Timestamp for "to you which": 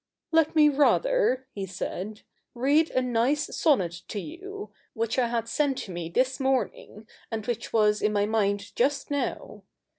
4.07-5.19